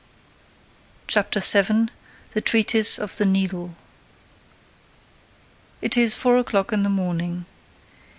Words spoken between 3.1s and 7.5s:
THE NEEDLE It is four o'clock in the morning.